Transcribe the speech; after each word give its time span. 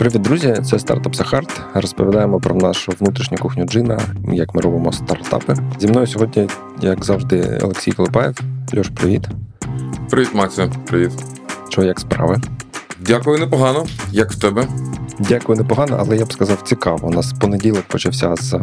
Привіт, 0.00 0.22
друзі! 0.22 0.56
Це 0.70 0.78
стартап 0.78 1.14
Сахарт. 1.14 1.60
Розповідаємо 1.74 2.40
про 2.40 2.54
нашу 2.54 2.92
внутрішню 3.00 3.38
кухню 3.38 3.64
джина, 3.64 4.00
як 4.32 4.54
ми 4.54 4.60
робимо 4.60 4.92
стартапи. 4.92 5.54
Зі 5.78 5.86
мною 5.86 6.06
сьогодні, 6.06 6.48
як 6.80 7.04
завжди, 7.04 7.58
Олексій 7.62 7.92
Колипаєв. 7.92 8.38
Льош, 8.76 8.88
привіт. 8.88 9.28
Привіт, 10.10 10.28
Максе. 10.34 10.70
Привіт. 10.86 11.10
Що, 11.68 11.82
як 11.82 12.00
справи? 12.00 12.40
Дякую, 13.00 13.38
непогано. 13.38 13.86
Як 14.12 14.30
в 14.30 14.40
тебе? 14.40 14.66
Дякую, 15.28 15.58
непогано, 15.58 15.96
але 16.00 16.16
я 16.16 16.24
б 16.24 16.32
сказав, 16.32 16.62
цікаво. 16.62 17.08
У 17.08 17.10
нас 17.10 17.32
понеділок 17.32 17.82
почався 17.82 18.36
з 18.36 18.60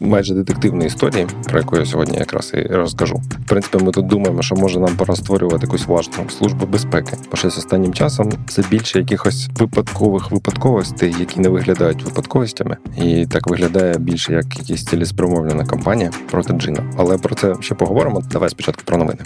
майже 0.00 0.34
детективної 0.34 0.86
історії, 0.86 1.26
про 1.48 1.58
яку 1.58 1.76
я 1.76 1.86
сьогодні 1.86 2.18
якраз 2.18 2.52
і 2.54 2.62
розкажу. 2.62 3.16
В 3.16 3.48
принципі, 3.48 3.84
ми 3.84 3.92
тут 3.92 4.06
думаємо, 4.06 4.42
що 4.42 4.54
може 4.54 4.80
нам 4.80 4.96
пора 4.96 5.16
створювати 5.16 5.66
якусь 5.66 5.86
власну 5.86 6.30
службу 6.30 6.66
безпеки. 6.66 7.16
Бо 7.30 7.36
щось 7.36 7.58
останнім 7.58 7.94
часом 7.94 8.32
це 8.48 8.62
більше 8.70 8.98
якихось 8.98 9.48
випадкових 9.58 10.30
випадковостей, 10.30 11.14
які 11.18 11.40
не 11.40 11.48
виглядають 11.48 12.02
випадковостями, 12.02 12.76
і 12.96 13.26
так 13.26 13.46
виглядає 13.46 13.98
більше 13.98 14.32
як 14.32 14.58
якась 14.58 14.84
цілеспрямовлена 14.84 15.64
кампанія 15.64 16.10
проти 16.30 16.52
джина. 16.52 16.92
Але 16.96 17.18
про 17.18 17.34
це 17.34 17.54
ще 17.60 17.74
поговоримо. 17.74 18.22
Давай 18.30 18.50
спочатку 18.50 18.82
про 18.84 18.96
новини. 18.96 19.20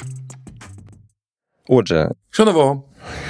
Отже, 1.69 2.11
що 2.31 2.45
нового? 2.45 2.83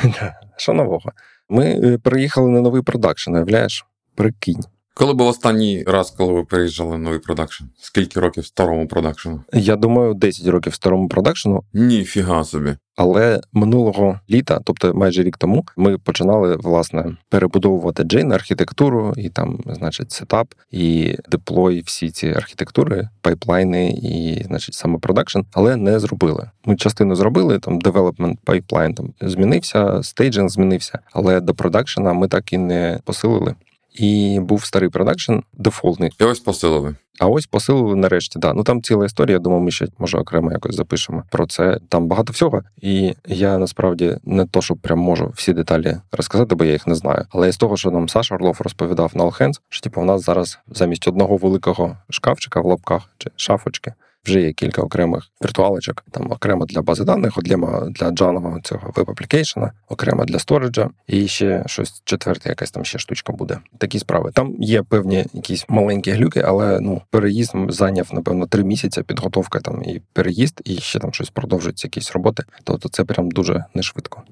Що 0.57 0.73
нового? 0.73 1.13
Ми 1.53 1.65
приїхали 1.65 1.99
переїхали 1.99 2.49
на 2.49 2.61
новий 2.61 2.83
продакшн, 2.83 3.35
уявляєш? 3.35 3.87
Прикинь. 4.15 4.61
Коли 4.95 5.15
був 5.15 5.27
останній 5.27 5.85
раз, 5.87 6.11
коли 6.11 6.33
ви 6.33 6.45
переїжджали 6.45 6.91
на 6.91 6.99
новий 6.99 7.19
продакшн? 7.19 7.65
Скільки 7.81 8.21
років 8.21 8.47
старому 8.47 8.89
продакшну? 8.89 9.45
Я 9.53 9.77
думаю, 9.77 10.15
10 10.15 10.47
років 10.47 10.75
старому 10.75 11.09
продакшну. 11.09 11.65
Ніфіга 11.73 12.45
собі. 12.45 12.77
Але 12.97 13.41
минулого 13.53 14.21
літа, 14.31 14.61
тобто 14.65 14.95
майже 14.95 15.23
рік 15.23 15.37
тому, 15.37 15.65
ми 15.77 15.99
починали 15.99 16.57
власне 16.57 17.17
перебудовувати 17.29 18.03
Djinni 18.03 18.33
архітектуру, 18.33 19.15
і 19.17 19.29
там, 19.29 19.61
значить, 19.67 20.13
setup 20.13 20.55
і 20.71 21.17
deploy 21.29 21.83
всі 21.87 22.11
ці 22.11 22.29
архітектури, 22.29 23.09
пайплайни 23.21 23.91
і, 23.91 24.45
значить, 24.45 24.75
саме 24.75 24.99
продакшн, 24.99 25.41
але 25.53 25.77
не 25.77 26.01
зробили. 26.01 26.51
Ми 26.65 26.77
частину 26.77 27.15
зробили. 27.15 27.59
Там 27.59 27.81
development 27.81 28.41
pipeline 28.45 28.95
там 28.95 29.13
змінився, 29.21 30.03
staging 30.03 30.49
змінився, 30.49 30.99
але 31.13 31.41
до 31.41 31.55
продакшена 31.55 32.13
ми 32.13 32.29
так 32.29 32.53
і 32.53 32.59
не 32.59 33.01
посилили. 33.05 33.55
І 33.95 34.41
був 34.41 34.65
старий 34.65 34.89
продакшн 34.89 35.33
дефолтний. 35.53 36.11
І 36.21 36.25
ось 36.25 36.41
посилили. 36.41 36.95
А 37.19 37.27
ось 37.27 37.47
посилили 37.47 37.97
нарешті. 37.97 38.39
Да. 38.39 38.53
Ну 38.53 38.65
там 38.65 38.83
ціла 38.83 39.07
історія. 39.07 39.39
Думаю, 39.39 39.63
ми 39.63 39.71
ще 39.71 39.87
може 39.99 40.19
окремо 40.19 40.53
якось 40.53 40.75
запишемо 40.75 41.23
про 41.31 41.47
це. 41.47 41.79
Там 41.89 42.09
багато 42.09 42.33
всього. 42.33 42.63
І 42.81 43.15
я 43.27 43.59
насправді 43.59 44.17
не 44.25 44.47
то, 44.47 44.63
що 44.63 44.77
прям 44.77 44.99
можу 44.99 45.33
всі 45.37 45.53
деталі 45.53 45.97
розказати, 46.13 46.55
бо 46.55 46.65
я 46.65 46.73
їх 46.73 46.87
не 46.87 46.95
знаю. 46.95 47.27
Але 47.31 47.53
з 47.53 47.57
того, 47.57 47.77
що 47.77 47.91
нам 47.91 48.09
Саша 48.09 48.35
Орлов 48.35 48.57
розповідав 48.61 49.13
на 49.15 49.25
All 49.25 49.41
Hands, 49.41 49.61
що 49.69 49.81
типу, 49.83 50.01
у 50.01 50.05
нас 50.05 50.25
зараз 50.25 50.59
замість 50.69 51.09
одного 51.09 51.37
великого 51.37 51.97
шкафчика 52.11 52.61
в 52.61 52.67
лапках 52.67 53.03
чи 53.19 53.31
шафочки 53.37 53.93
вже 54.25 54.41
є 54.41 54.53
кілька 54.53 54.83
окремих 54.83 55.29
віртуалочок, 55.45 56.05
там 56.11 56.33
окремо 56.33 56.67
для 56.67 56.83
бази 56.83 57.05
даних, 57.05 57.39
окремо 57.39 57.89
для 57.91 58.11
джанового 58.11 58.61
цього 58.61 58.93
веб-аплікейшена, 58.97 59.73
окремо 59.89 60.25
для 60.25 60.39
сториджа, 60.39 60.91
і 61.07 61.29
ще 61.29 61.65
щось 61.67 62.03
четверте, 62.05 62.49
якась 62.49 62.71
там 62.71 62.85
ще 62.85 62.99
штучка 62.99 63.33
буде. 63.33 63.59
Такі 63.79 63.99
справи. 63.99 64.31
Там 64.35 64.55
є 64.59 64.83
певні 64.83 65.27
якісь 65.33 65.65
маленькі 65.69 66.13
глюки, 66.13 66.43
але 66.47 66.81
ну 66.81 67.03
переїзд 67.11 67.53
зайняв 67.69 68.11
напевно 68.13 68.47
три 68.47 68.65
місяці. 68.65 69.03
Підготовка 69.03 69.61
там 69.61 69.83
і 69.83 70.03
переїзд, 70.13 70.61
і 70.65 70.77
ще 70.77 70.99
там 70.99 71.13
щось 71.13 71.31
продовжується, 71.31 71.87
якісь 71.87 72.13
роботи. 72.13 72.45
Тобто 72.65 72.89
це 72.89 73.05
прям 73.05 73.31
дуже 73.31 73.65
не 73.75 73.83
швидко. 73.83 74.23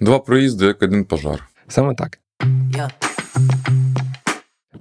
Два 0.00 0.18
проїзди, 0.18 0.66
як 0.66 0.82
один 0.82 1.04
пожар. 1.04 1.48
Саме 1.68 1.94
так. 1.94 2.18
Yeah. 2.70 2.90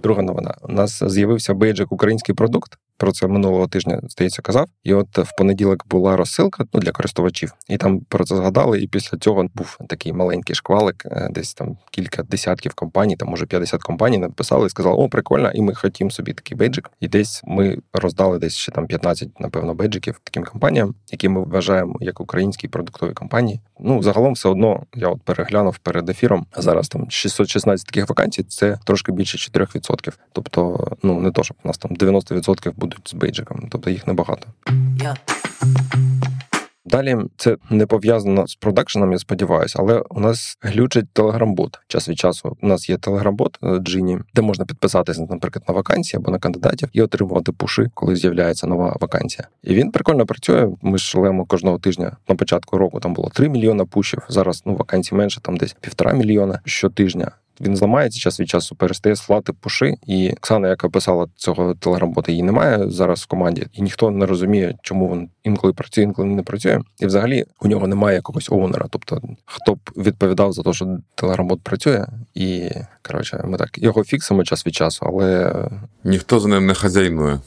Друга 0.03 0.21
новина. 0.21 0.55
У 0.61 0.71
нас 0.71 1.03
з'явився 1.03 1.53
бейджик 1.53 1.91
український 1.91 2.35
продукт. 2.35 2.77
Про 3.01 3.11
це 3.11 3.27
минулого 3.27 3.67
тижня 3.67 3.99
здається 4.03 4.41
казав. 4.41 4.67
І 4.83 4.93
от 4.93 5.17
в 5.17 5.35
понеділок 5.37 5.87
була 5.87 6.17
розсилка 6.17 6.65
ну, 6.73 6.79
для 6.79 6.91
користувачів, 6.91 7.53
і 7.69 7.77
там 7.77 7.99
про 7.99 8.25
це 8.25 8.35
згадали. 8.35 8.81
І 8.81 8.87
після 8.87 9.17
цього 9.17 9.45
був 9.55 9.77
такий 9.89 10.13
маленький 10.13 10.55
шквалик, 10.55 11.05
е, 11.05 11.29
десь 11.31 11.53
там 11.53 11.77
кілька 11.91 12.23
десятків 12.23 12.73
компаній, 12.73 13.15
там 13.15 13.29
може 13.29 13.45
50 13.45 13.83
компаній 13.83 14.17
написали 14.17 14.67
і 14.67 14.69
сказали, 14.69 14.95
о, 14.95 15.09
прикольно, 15.09 15.51
і 15.51 15.61
ми 15.61 15.73
хотімо 15.73 16.11
собі 16.11 16.33
такий 16.33 16.57
бейджик. 16.57 16.91
І 16.99 17.07
десь 17.07 17.41
ми 17.45 17.77
роздали 17.93 18.39
десь 18.39 18.55
ще 18.55 18.71
там 18.71 18.87
15, 18.87 19.39
напевно, 19.39 19.73
бейджиків 19.73 20.19
таким 20.23 20.43
компаніям, 20.43 20.95
які 21.11 21.29
ми 21.29 21.43
вважаємо 21.43 21.97
як 21.99 22.21
українські 22.21 22.67
продуктові 22.67 23.13
компанії. 23.13 23.59
Ну 23.81 24.03
загалом 24.03 24.33
все 24.33 24.49
одно 24.49 24.83
я 24.95 25.09
от 25.09 25.21
переглянув 25.21 25.77
перед 25.77 26.09
ефіром. 26.09 26.45
Зараз 26.57 26.89
там 26.89 27.11
616 27.11 27.87
таких 27.87 28.09
вакансій. 28.09 28.43
Це 28.43 28.77
трошки 28.83 29.11
більше 29.11 29.37
4%. 29.59 30.13
Тобто, 30.33 30.87
ну 31.03 31.19
не 31.19 31.31
то, 31.31 31.43
щоб 31.43 31.57
у 31.63 31.67
нас 31.67 31.77
там 31.77 31.91
90% 31.91 32.71
будуть 32.75 33.09
з 33.09 33.13
бейджиком, 33.13 33.67
тобто 33.71 33.89
їх 33.89 34.07
небагато. 34.07 34.47
Yeah. 34.97 35.15
Далі 36.85 37.17
це 37.37 37.57
не 37.69 37.85
пов'язано 37.85 38.47
з 38.47 38.55
продакшеном, 38.55 39.11
я 39.11 39.19
сподіваюся, 39.19 39.79
але 39.79 40.03
у 40.09 40.19
нас 40.19 40.57
глючить 40.61 41.09
телеграм-бот. 41.13 41.79
Час 41.87 42.09
від 42.09 42.19
часу 42.19 42.57
у 42.61 42.67
нас 42.67 42.89
є 42.89 42.97
телеграм-бот 42.97 43.59
е, 43.63 43.79
Джині, 43.79 44.19
де 44.35 44.41
можна 44.41 44.65
підписатися, 44.65 45.27
наприклад, 45.29 45.63
на 45.67 45.73
вакансії 45.73 46.19
або 46.19 46.31
на 46.31 46.39
кандидатів 46.39 46.89
і 46.93 47.01
отримувати 47.01 47.51
пуши, 47.51 47.89
коли 47.93 48.15
з'являється 48.15 48.67
нова 48.67 48.97
вакансія. 49.01 49.47
І 49.63 49.75
він 49.75 49.91
прикольно 49.91 50.25
працює. 50.25 50.69
Ми 50.81 50.97
шлемо 50.97 51.45
кожного 51.45 51.79
тижня 51.79 52.17
на 52.29 52.35
початку 52.35 52.77
року. 52.77 52.99
Там 52.99 53.13
було 53.13 53.29
3 53.33 53.49
мільйона 53.49 53.85
пушів. 53.85 54.21
Зараз 54.29 54.63
ну 54.65 54.75
вакансій 54.75 55.15
менше, 55.15 55.41
там 55.41 55.57
десь 55.57 55.75
півтора 55.81 56.13
мільйона 56.13 56.59
щотижня. 56.65 57.31
Він 57.65 57.75
зламається 57.75 58.19
час 58.19 58.39
від 58.39 58.49
часу, 58.49 58.75
перестає 58.75 59.15
слати 59.15 59.53
пуши. 59.53 59.93
І 60.07 60.29
Оксана, 60.29 60.67
яка 60.67 60.89
писала 60.89 61.27
цього 61.35 61.73
телеграм-бота, 61.73 62.31
її 62.31 62.43
немає 62.43 62.89
зараз 62.89 63.21
в 63.21 63.27
команді, 63.27 63.67
і 63.73 63.81
ніхто 63.81 64.11
не 64.11 64.25
розуміє, 64.25 64.75
чому 64.81 65.13
він 65.13 65.29
інколи 65.43 65.73
працює, 65.73 66.03
інколи 66.03 66.27
не 66.27 66.43
працює. 66.43 66.79
І 66.99 67.05
взагалі 67.05 67.45
у 67.61 67.67
нього 67.67 67.87
немає 67.87 68.15
якогось 68.15 68.49
оунера. 68.51 68.85
Тобто, 68.89 69.21
хто 69.45 69.73
б 69.73 69.79
відповідав 69.97 70.53
за 70.53 70.63
те, 70.63 70.73
що 70.73 70.97
телеграм-бот 71.15 71.61
працює, 71.61 72.05
і 72.33 72.69
коротше, 73.01 73.43
ми 73.45 73.57
так 73.57 73.77
його 73.77 74.03
фіксимо 74.03 74.43
час 74.43 74.67
від 74.67 74.75
часу, 74.75 75.05
але 75.09 75.55
ніхто 76.03 76.39
за 76.39 76.47
ним 76.47 76.65
не 76.65 76.73
хазяйнує. 76.73 77.39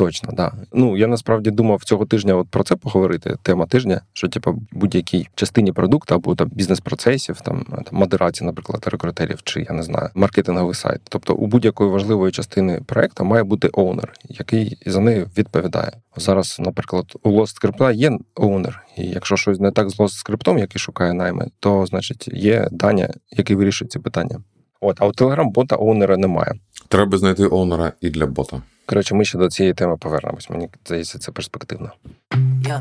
Точно, 0.00 0.32
да. 0.32 0.52
Ну 0.72 0.96
я 0.96 1.06
насправді 1.06 1.50
думав 1.50 1.84
цього 1.84 2.06
тижня 2.06 2.34
от 2.34 2.48
про 2.48 2.64
це 2.64 2.76
поговорити. 2.76 3.36
Тема 3.42 3.66
тижня, 3.66 4.00
що 4.12 4.28
типу 4.28 4.62
будь-якій 4.72 5.28
частині 5.34 5.72
продукту 5.72 6.14
або 6.14 6.34
там 6.34 6.48
бізнес-процесів, 6.52 7.40
там 7.40 7.64
там 7.70 7.84
модерація, 7.90 8.46
наприклад, 8.46 8.82
рекрутерів, 8.86 9.42
чи 9.44 9.66
я 9.68 9.74
не 9.74 9.82
знаю, 9.82 10.08
маркетинговий 10.14 10.74
сайт. 10.74 11.00
Тобто 11.08 11.34
у 11.34 11.46
будь-якої 11.46 11.90
важливої 11.90 12.32
частини 12.32 12.80
проекту 12.86 13.24
має 13.24 13.42
бути 13.42 13.68
оунер, 13.72 14.12
який 14.28 14.78
за 14.86 15.00
нею 15.00 15.30
відповідає. 15.38 15.92
Зараз, 16.16 16.56
наприклад, 16.60 17.12
у 17.22 17.30
Lost 17.30 17.62
Script 17.62 17.92
є 17.92 18.18
оунер, 18.34 18.82
і 18.96 19.06
якщо 19.06 19.36
щось 19.36 19.60
не 19.60 19.70
так 19.70 19.90
з 19.90 20.00
Lost 20.00 20.26
Script, 20.26 20.58
який 20.58 20.78
шукає 20.78 21.12
найми, 21.12 21.48
то 21.60 21.86
значить 21.86 22.28
є 22.28 22.68
Даня, 22.72 23.08
який 23.30 23.56
вирішує 23.56 23.88
ці 23.88 23.98
питання. 23.98 24.40
От, 24.80 24.96
а 25.00 25.06
у 25.06 25.12
Telegram 25.12 25.50
бота 25.50 25.76
оунера 25.76 26.16
немає. 26.16 26.54
Треба 26.88 27.18
знайти 27.18 27.46
оунера 27.46 27.92
і 28.00 28.10
для 28.10 28.26
бота. 28.26 28.62
Коротше, 28.86 29.14
ми 29.14 29.24
ще 29.24 29.38
до 29.38 29.48
цієї 29.48 29.74
теми 29.74 29.96
повернемось. 29.96 30.50
Мені 30.50 30.68
здається, 30.86 31.18
це 31.18 31.32
перспективно. 31.32 31.92
Yeah. 32.62 32.80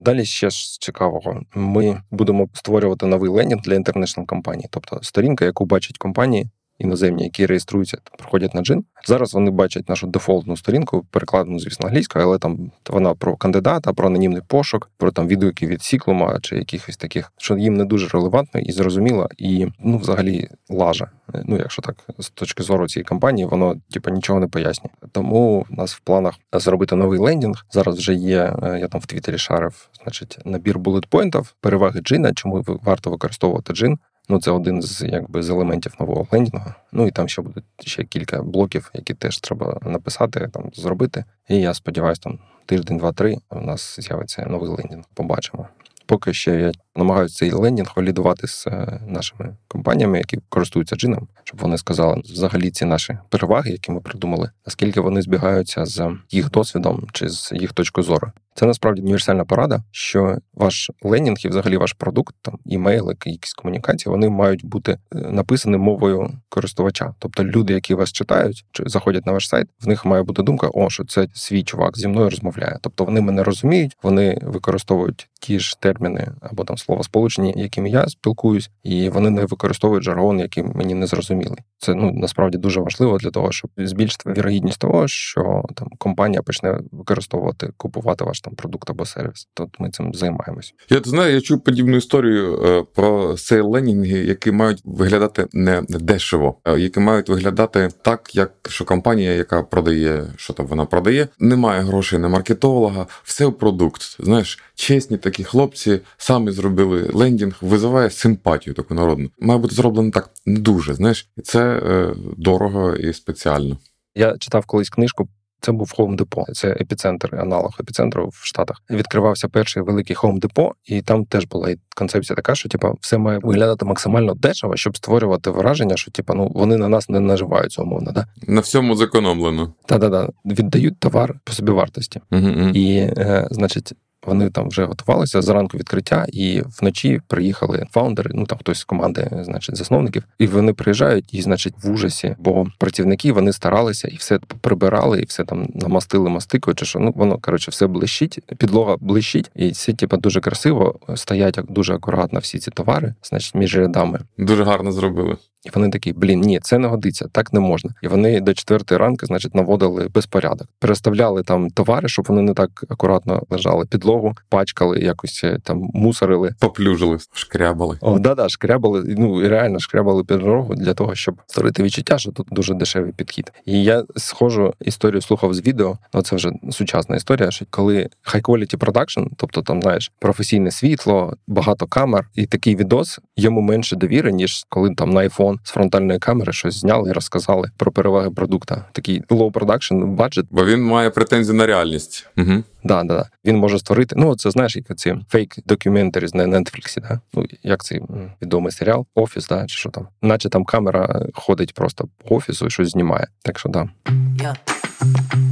Далі 0.00 0.24
ще 0.24 0.50
з 0.50 0.78
цікавого. 0.78 1.42
Ми 1.54 2.02
будемо 2.10 2.48
створювати 2.52 3.06
новий 3.06 3.30
лендінг 3.30 3.62
для 3.62 3.74
international 3.74 4.26
компаній, 4.26 4.66
тобто 4.70 4.98
сторінка, 5.02 5.44
яку 5.44 5.64
бачать 5.64 5.98
компанії 5.98 6.50
іноземні, 6.78 7.24
які 7.24 7.46
реєструються, 7.46 7.98
проходять 8.18 8.54
на 8.54 8.62
Djinni. 8.62 8.84
Зараз 9.06 9.34
вони 9.34 9.50
бачать 9.50 9.88
нашу 9.88 10.06
дефолтну 10.06 10.56
сторінку, 10.56 11.06
перекладену, 11.10 11.58
звісно, 11.58 11.86
англійською, 11.88 12.24
але 12.24 12.38
там 12.38 12.70
вона 12.90 13.14
про 13.14 13.36
кандидата, 13.36 13.92
про 13.92 14.06
анонімний 14.06 14.42
пошук, 14.46 14.90
про 14.96 15.10
там 15.10 15.28
відгуки 15.28 15.66
від 15.66 15.82
Ciklum 15.82 16.30
а 16.30 16.38
чи 16.42 16.56
якихось 16.56 16.96
таких, 16.96 17.32
що 17.36 17.56
їм 17.56 17.74
не 17.74 17.84
дуже 17.84 18.08
релевантно 18.08 18.60
і 18.60 18.72
зрозуміло, 18.72 19.28
і 19.38 19.66
ну, 19.80 19.98
взагалі 19.98 20.48
лажа. 20.68 21.06
Ну, 21.44 21.56
якщо 21.56 21.82
так, 21.82 21.96
з 22.18 22.30
точки 22.30 22.62
зору 22.62 22.88
цієї 22.88 23.04
компанії, 23.04 23.46
воно 23.46 23.76
типу, 23.90 24.10
нічого 24.10 24.40
не 24.40 24.46
пояснює. 24.46 24.92
Тому 25.12 25.66
в 25.70 25.72
нас 25.72 25.94
в 25.94 26.00
планах 26.00 26.34
зробити 26.52 26.96
новий 26.96 27.18
лендінг. 27.18 27.66
Зараз 27.70 27.98
вже 27.98 28.14
є. 28.14 28.56
Е, 28.62 28.78
я 28.80 28.88
там 28.88 29.00
в 29.00 29.06
Твіттері 29.06 29.38
шарив, 29.38 29.88
значить, 30.02 30.38
набір 30.44 30.78
булетпойнтів, 30.78 31.54
переваги 31.60 32.00
джина, 32.00 32.34
чому 32.34 32.64
варто 32.66 33.10
використовувати 33.10 33.72
Djinni. 33.72 33.98
Ну, 34.28 34.40
це 34.40 34.50
один 34.50 34.82
з 34.82 35.02
якби 35.02 35.42
з 35.42 35.50
елементів 35.50 35.94
нового 36.00 36.26
лендінгу. 36.32 36.72
Ну 36.92 37.06
і 37.06 37.10
там 37.10 37.28
ще 37.28 37.42
буде 37.42 37.60
ще 37.80 38.04
кілька 38.04 38.42
блоків, 38.42 38.90
які 38.94 39.14
теж 39.14 39.38
треба 39.38 39.80
написати, 39.82 40.48
там 40.52 40.70
зробити. 40.74 41.24
І 41.48 41.56
я 41.56 41.74
сподіваюся, 41.74 42.20
там 42.22 42.38
тиждень, 42.66 42.98
два-три 42.98 43.36
у 43.50 43.60
нас 43.60 44.00
з'явиться 44.00 44.46
новий 44.46 44.70
лендінг. 44.70 45.04
Побачимо. 45.14 45.68
Поки 46.06 46.32
ще 46.32 46.60
я 46.60 46.72
намагаюся 46.96 47.36
цей 47.36 47.50
лендінг 47.50 47.92
валідувати 47.96 48.46
з 48.46 48.66
е, 48.66 49.00
нашими 49.06 49.56
компаніями, 49.68 50.18
які 50.18 50.38
користуються 50.48 50.96
джином, 50.96 51.28
щоб 51.44 51.60
вони 51.60 51.78
сказали 51.78 52.22
взагалі 52.24 52.70
ці 52.70 52.84
наші 52.84 53.18
переваги, 53.28 53.70
які 53.70 53.92
ми 53.92 54.00
придумали, 54.00 54.50
наскільки 54.66 55.00
вони 55.00 55.22
збігаються 55.22 55.84
з 55.84 56.10
їх 56.30 56.50
досвідом 56.50 57.06
чи 57.12 57.28
з 57.28 57.52
їх 57.52 57.72
точкою 57.72 58.04
зору. 58.04 58.32
Це 58.58 58.66
насправді 58.66 59.02
універсальна 59.02 59.44
порада, 59.44 59.82
що 59.90 60.38
ваш 60.54 60.90
ленінг 61.02 61.36
і 61.44 61.48
взагалі 61.48 61.76
ваш 61.76 61.92
продукт, 61.92 62.34
там 62.42 62.58
імейли, 62.64 63.16
якісь 63.24 63.52
комунікації, 63.52 64.10
вони 64.10 64.28
мають 64.28 64.64
бути 64.64 64.92
е, 64.92 64.98
написані 65.18 65.76
мовою 65.76 66.30
користувача. 66.48 67.14
Тобто 67.18 67.44
люди, 67.44 67.72
які 67.72 67.94
вас 67.94 68.12
читають, 68.12 68.64
чи 68.72 68.82
заходять 68.86 69.26
на 69.26 69.32
ваш 69.32 69.48
сайт, 69.48 69.68
в 69.80 69.88
них 69.88 70.04
має 70.04 70.22
бути 70.22 70.42
думка, 70.42 70.68
о, 70.74 70.90
що 70.90 71.04
це 71.04 71.28
свій 71.32 71.62
чувак 71.62 71.98
зі 71.98 72.08
мною 72.08 72.30
розмовляє. 72.30 72.78
Тобто 72.80 73.04
вони 73.04 73.20
мене 73.20 73.42
розуміють, 73.42 73.96
вони 74.02 74.38
використовують 74.42 75.28
ті 75.40 75.58
ж 75.58 75.80
терміни 75.80 76.28
або 76.40 76.64
там 76.64 76.78
словосполучення, 76.78 77.52
якими 77.56 77.90
я 77.90 78.08
спілкуюсь, 78.08 78.70
і 78.82 79.08
вони 79.08 79.30
не 79.30 79.44
використовують 79.44 80.04
жаргон, 80.04 80.38
який 80.38 80.64
мені 80.64 80.94
не 80.94 81.06
зрозумілий. 81.06 81.58
Це 81.78 81.94
ну 81.94 82.12
насправді 82.12 82.58
дуже 82.58 82.80
важливо 82.80 83.18
для 83.18 83.30
того, 83.30 83.52
щоб 83.52 83.70
збільшити 83.76 84.32
вірогідність 84.32 84.80
того, 84.80 85.08
що 85.08 85.62
там 85.74 85.88
компанія 85.98 86.42
почне 86.42 86.80
використовувати 86.92 87.70
купувати 87.76 88.24
ваш 88.24 88.40
там 88.48 88.56
продукт 88.56 88.90
або 88.90 89.04
сервіс. 89.04 89.48
Тут 89.54 89.68
ми 89.78 89.90
цим 89.90 90.14
займаємось. 90.14 90.74
Я 90.90 91.00
ти 91.00 91.10
знаю, 91.10 91.34
я 91.34 91.40
чув 91.40 91.60
подібну 91.60 91.96
історію 91.96 92.62
е, 92.62 92.84
про 92.94 93.36
sale 93.36 93.70
лендінги, 93.70 94.18
які 94.18 94.52
мають 94.52 94.82
виглядати 94.84 95.46
не 95.52 95.82
дешево, 95.88 96.58
а 96.64 96.70
які 96.70 97.00
мають 97.00 97.28
виглядати 97.28 97.88
так, 98.02 98.34
як 98.34 98.52
що 98.68 98.84
компанія, 98.84 99.32
яка 99.32 99.62
продає, 99.62 100.26
що 100.36 100.52
там 100.52 100.66
вона 100.66 100.84
продає, 100.84 101.28
не 101.38 101.56
має 101.56 101.82
грошей 101.82 102.18
на 102.18 102.28
маркетолога, 102.28 103.06
все 103.22 103.46
в 103.46 103.58
продукт. 103.58 104.16
Знаєш, 104.20 104.58
чесні 104.74 105.16
такі 105.16 105.44
хлопці 105.44 106.00
самі 106.16 106.50
зробили 106.50 107.10
лендінг, 107.12 107.58
визиває 107.60 108.10
симпатію 108.10 108.74
таку 108.74 108.94
народну. 108.94 109.30
Має 109.38 109.60
бути 109.60 109.74
зроблено 109.74 110.10
так 110.10 110.30
не 110.46 110.60
дуже. 110.60 110.94
Знаєш, 110.94 111.28
і 111.36 111.40
це 111.40 111.60
е, 111.60 112.14
дорого 112.36 112.96
і 112.96 113.12
спеціально. 113.12 113.78
Я 114.14 114.36
читав 114.38 114.66
колись 114.66 114.90
книжку. 114.90 115.28
Це 115.60 115.72
був 115.72 115.94
Home 115.98 116.16
Depot. 116.16 116.52
Це 116.52 116.68
епіцентр, 116.68 117.36
аналог 117.36 117.76
епіцентру 117.80 118.28
в 118.28 118.40
Штатах. 118.44 118.82
Відкривався 118.90 119.48
перший 119.48 119.82
великий 119.82 120.16
Home 120.16 120.40
Depot, 120.40 120.70
і 120.84 121.02
там 121.02 121.24
теж 121.24 121.44
була 121.44 121.74
концепція 121.96 122.36
така, 122.36 122.54
що 122.54 122.68
типа 122.68 122.92
все 123.00 123.18
має 123.18 123.38
виглядати 123.38 123.84
максимально 123.84 124.34
дешево, 124.34 124.76
щоб 124.76 124.96
створювати 124.96 125.50
враження, 125.50 125.96
що 125.96 126.10
типа 126.10 126.34
ну 126.34 126.52
вони 126.54 126.76
на 126.76 126.88
нас 126.88 127.08
не 127.08 127.20
наживаються 127.20 127.82
умовно. 127.82 128.12
Да? 128.12 128.26
На 128.46 128.60
всьому 128.60 128.94
зекономлено. 128.94 129.74
Та-да-да. 129.86 130.28
Віддають 130.44 131.00
товар 131.00 131.34
по 131.44 131.52
собі 131.52 131.72
вартості. 131.72 132.20
Угу. 132.30 132.70
І, 132.74 132.96
е, 132.96 133.48
значить, 133.50 133.92
вони 134.26 134.50
там 134.50 134.68
вже 134.68 134.84
готувалися 134.84 135.42
зранку 135.42 135.78
відкриття, 135.78 136.26
і 136.28 136.62
вночі 136.80 137.20
приїхали 137.26 137.86
фаундери, 137.90 138.30
ну 138.34 138.46
там 138.46 138.58
хтось 138.58 138.78
з 138.78 138.84
команди, 138.84 139.30
значить, 139.42 139.76
засновників, 139.76 140.24
і 140.38 140.46
вони 140.46 140.72
приїжджають, 140.72 141.34
і, 141.34 141.42
значить, 141.42 141.74
в 141.82 141.90
ужасі, 141.90 142.36
бо 142.38 142.66
працівники 142.78 143.32
вони 143.32 143.52
старалися 143.52 144.08
і 144.08 144.16
все 144.16 144.38
прибирали, 144.60 145.20
і 145.20 145.24
все 145.24 145.44
там 145.44 145.68
намастили 145.74 146.30
мастикою, 146.30 146.74
чи 146.74 146.84
що 146.84 146.98
ну 146.98 147.12
воно 147.16 147.38
коротше 147.38 147.70
все 147.70 147.86
блищить, 147.86 148.38
підлога 148.58 148.96
блищить, 149.00 149.50
і 149.54 149.70
це 149.70 149.92
типу, 149.92 150.16
дуже 150.16 150.40
красиво 150.40 151.00
стоять 151.14 151.58
дуже 151.68 151.94
акуратно 151.94 152.40
всі 152.40 152.58
ці 152.58 152.70
товари, 152.70 153.14
значить, 153.22 153.54
між 153.54 153.76
рядами. 153.76 154.20
Дуже 154.38 154.64
гарно 154.64 154.92
зробили. 154.92 155.36
І 155.68 155.70
вони 155.74 155.90
такі, 155.90 156.12
блін, 156.12 156.40
ні, 156.40 156.60
це 156.62 156.78
не 156.78 156.88
годиться, 156.88 157.28
так 157.32 157.52
не 157.52 157.60
можна. 157.60 157.90
І 158.02 158.08
вони 158.08 158.40
до 158.40 158.54
четвертої 158.54 158.98
ранки, 158.98 159.26
значить, 159.26 159.54
наводили 159.54 160.08
безпорядок, 160.08 160.68
переставляли 160.78 161.42
там 161.42 161.70
товари, 161.70 162.08
щоб 162.08 162.24
вони 162.28 162.42
не 162.42 162.54
так 162.54 162.84
акуратно 162.88 163.42
лежали. 163.50 163.86
Підлогу 163.86 164.34
пачкали, 164.48 165.00
якось 165.00 165.44
е, 165.44 165.58
там 165.62 165.90
мусорили, 165.94 166.54
поплюжили, 166.60 167.18
шкрябали. 167.32 167.98
О, 168.00 168.18
да, 168.18 168.34
да, 168.34 168.48
шкрябали. 168.48 169.14
Ну 169.18 169.48
реально 169.48 169.78
шкрябали 169.78 170.24
підлогу 170.24 170.74
для 170.74 170.94
того, 170.94 171.14
щоб 171.14 171.40
створити 171.46 171.82
відчуття, 171.82 172.18
що 172.18 172.32
тут 172.32 172.46
дуже 172.50 172.74
дешевий 172.74 173.12
підхід. 173.12 173.52
І 173.66 173.84
я 173.84 174.04
схожу 174.16 174.74
історію 174.80 175.20
слухав 175.20 175.54
з 175.54 175.66
відео. 175.66 175.98
Ну 176.14 176.22
це 176.22 176.36
вже 176.36 176.50
сучасна 176.70 177.16
історія. 177.16 177.50
Що 177.50 177.64
коли 177.70 178.08
high 178.34 178.42
quality 178.42 178.76
production, 178.76 179.26
тобто 179.36 179.62
там 179.62 179.82
знаєш 179.82 180.12
професійне 180.18 180.70
світло, 180.70 181.36
багато 181.46 181.86
камер, 181.86 182.28
і 182.34 182.46
такий 182.46 182.76
відос 182.76 183.20
йому 183.36 183.60
менше 183.60 183.96
довіри, 183.96 184.32
ніж 184.32 184.64
коли 184.68 184.94
там 184.94 185.10
на 185.10 185.20
iPhone 185.20 185.57
з 185.62 185.70
фронтальної 185.70 186.18
камери 186.18 186.52
щось 186.52 186.80
зняли 186.80 187.10
і 187.10 187.12
розказали 187.12 187.70
про 187.76 187.92
переваги 187.92 188.30
продукта. 188.30 188.84
Такий 188.92 189.22
low 189.22 189.52
production 189.52 190.16
budget. 190.16 190.44
Бо 190.50 190.64
він 190.64 190.82
має 190.82 191.10
претензії 191.10 191.58
на 191.58 191.66
реальність. 191.66 192.26
Угу. 192.36 192.62
Да, 192.84 193.04
да, 193.04 193.14
да. 193.14 193.28
Він 193.44 193.56
може 193.56 193.78
створити. 193.78 194.14
Ну, 194.18 194.36
це 194.36 194.50
знаєш, 194.50 194.76
як 194.76 194.98
ці 194.98 195.14
fake 195.28 195.54
documentary 195.66 196.26
на 196.34 196.46
Netflix, 196.46 197.00
да? 197.00 197.20
Ну, 197.34 197.46
як 197.62 197.84
цей 197.84 198.00
відомий 198.42 198.72
серіал, 198.72 199.06
офіс, 199.14 199.46
да, 199.46 199.66
чи 199.66 199.76
що 199.76 199.90
там. 199.90 200.08
Наче 200.22 200.48
там 200.48 200.64
камера 200.64 201.26
ходить 201.34 201.74
просто 201.74 202.08
по 202.28 202.36
офісу 202.36 202.66
і 202.66 202.70
щось 202.70 202.90
знімає. 202.90 203.26
Так 203.42 203.58
що 203.58 203.68
да. 203.68 203.88
Yeah. 204.36 205.47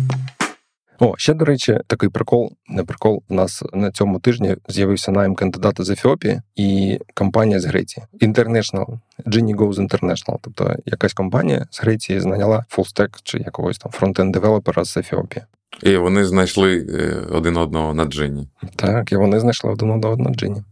О, 0.99 1.15
ще, 1.17 1.35
до 1.35 1.45
речі, 1.45 1.79
такий 1.87 2.09
прикол, 2.09 2.53
не 2.69 2.85
прикол. 2.85 3.23
У 3.29 3.35
нас 3.35 3.65
на 3.73 3.91
цьому 3.91 4.21
тижні 4.21 4.57
з'явився 4.69 5.13
найм 5.13 5.35
кандидата 5.35 5.85
з 5.85 5.91
Ефіопії 5.91 6.41
і 6.57 6.99
компанія 7.15 7.61
з 7.61 7.65
Греції. 7.65 8.07
International, 8.21 8.99
Djinni 9.27 9.57
Goes 9.57 9.89
International. 9.89 10.39
Тобто 10.41 10.77
якась 10.87 11.13
компанія 11.13 11.67
з 11.71 11.81
Греції 11.81 12.21
знайняла 12.21 12.65
full-stack 12.69 13.19
чи 13.23 13.39
якогось 13.39 13.79
там 13.79 13.93
front-end 13.93 14.33
девелопера 14.33 14.85
з 14.85 14.97
Ефіопії. 14.97 15.45
І 15.83 15.97
вони 15.97 16.25
знайшли 16.25 16.87
один 17.33 17.57
одного 17.57 17.95
на 17.95 18.05
Djinni. 18.05 18.49
Так, 18.77 19.13
і 19.13 19.17
вони 19.17 19.41
знайшли 19.41 19.71
один 19.71 19.91
одного 19.91 20.17
на 20.17 20.31
Djinni. 20.31 20.63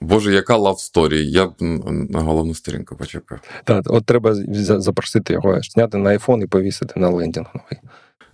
Боже, 0.00 0.34
яка 0.34 0.56
love 0.56 0.80
story? 0.80 1.26
Я 1.26 1.46
б 1.46 1.54
на 2.10 2.20
головну 2.20 2.54
сторінку 2.54 2.96
почекав. 2.96 3.38
Так, 3.64 3.84
от 3.86 4.06
треба 4.06 4.34
запросити 4.58 5.32
його, 5.32 5.60
зняти 5.62 5.98
на 5.98 6.10
iPhone 6.10 6.42
і 6.42 6.46
повісити 6.46 7.00
на 7.00 7.08
лендінг 7.08 7.46
новий 7.54 7.80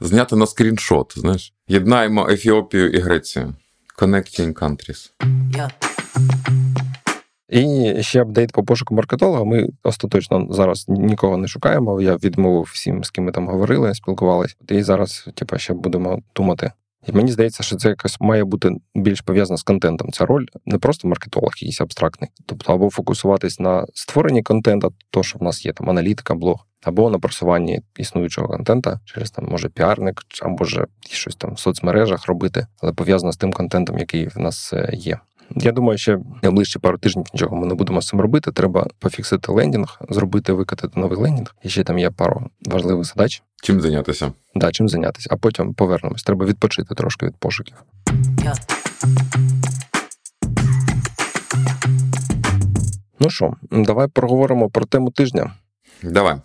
зняти 0.00 0.36
на 0.36 0.46
скріншот. 0.46 1.12
Знаєш, 1.16 1.52
єднаємо 1.68 2.28
Ефіопію 2.28 2.90
і 2.90 2.98
Грецію. 2.98 3.54
Connecting 3.98 4.52
countries. 4.52 5.10
Yeah. 5.50 5.70
І 7.48 7.94
ще 8.02 8.22
апдейт 8.22 8.52
по 8.52 8.64
пошуку 8.64 8.94
маркетолога. 8.94 9.44
Ми 9.44 9.68
остаточно 9.82 10.46
зараз 10.50 10.84
нікого 10.88 11.36
не 11.36 11.48
шукаємо. 11.48 12.00
Я 12.00 12.16
відмовив 12.16 12.70
всім, 12.72 13.04
з 13.04 13.10
ким 13.10 13.24
ми 13.24 13.32
там 13.32 13.48
говорили, 13.48 13.94
спілкувалися. 13.94 14.56
І 14.68 14.82
зараз, 14.82 15.28
типу, 15.34 15.58
ще 15.58 15.74
будемо 15.74 16.18
думати. 16.36 16.72
І 17.06 17.12
мені 17.12 17.32
здається, 17.32 17.62
що 17.62 17.76
це 17.76 17.88
якось 17.88 18.20
має 18.20 18.44
бути 18.44 18.70
більш 18.94 19.20
пов'язано 19.20 19.58
з 19.58 19.62
контентом. 19.62 20.12
Ця 20.12 20.26
роль 20.26 20.46
не 20.66 20.78
просто 20.78 21.08
маркетолог, 21.08 21.52
якийсь 21.56 21.80
абстрактний, 21.80 22.30
тобто 22.46 22.72
або 22.72 22.90
фокусуватись 22.90 23.60
на 23.60 23.86
створенні 23.94 24.42
контента, 24.42 24.88
то 25.10 25.22
що 25.22 25.38
в 25.38 25.42
нас 25.42 25.66
є 25.66 25.72
там 25.72 25.90
аналітика, 25.90 26.34
блог, 26.34 26.66
або 26.84 27.10
на 27.10 27.18
просуванні 27.18 27.80
існуючого 27.96 28.48
контента 28.48 29.00
через 29.04 29.30
там, 29.30 29.46
може, 29.50 29.68
піарник, 29.68 30.22
або 30.42 30.64
ж 30.64 30.86
щось 31.10 31.36
там 31.36 31.54
в 31.54 31.58
соцмережах 31.58 32.26
робити, 32.26 32.66
але 32.80 32.92
пов'язано 32.92 33.32
з 33.32 33.36
тим 33.36 33.52
контентом, 33.52 33.98
який 33.98 34.28
в 34.28 34.38
нас 34.38 34.72
е, 34.72 34.90
є. 34.92 35.18
Я 35.50 35.72
думаю, 35.72 35.98
ще 35.98 36.18
найближчі 36.42 36.78
пару 36.78 36.98
тижнів 36.98 37.26
нічого 37.34 37.56
ми 37.56 37.66
не 37.66 37.74
будемо 37.74 38.02
з 38.02 38.06
цим 38.06 38.20
робити. 38.20 38.52
Треба 38.52 38.86
пофіксити 38.98 39.52
лендінг, 39.52 40.00
зробити, 40.08 40.52
викатати 40.52 41.00
новий 41.00 41.18
лендінг. 41.18 41.54
І 41.62 41.68
ще 41.68 41.84
там 41.84 41.98
є 41.98 42.10
пару 42.10 42.50
важливих 42.66 43.04
задач. 43.04 43.42
Чим 43.62 43.80
зайнятися? 43.80 44.32
Да, 44.54 44.72
чим 44.72 44.88
зайнятися, 44.88 45.28
а 45.32 45.36
потім 45.36 45.74
повернемось. 45.74 46.22
Треба 46.22 46.46
відпочити 46.46 46.94
трошки 46.94 47.26
від 47.26 47.36
пошуків. 47.36 47.76
Ну 53.20 53.30
що, 53.30 53.54
давай 53.70 54.08
проговоримо 54.08 54.70
про 54.70 54.84
тему 54.84 55.10
тижня. 55.10 55.52
Давай. 56.02 56.36